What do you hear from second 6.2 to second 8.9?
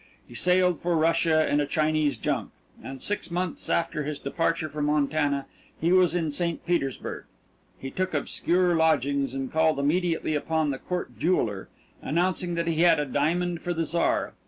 St. Petersburg. He took obscure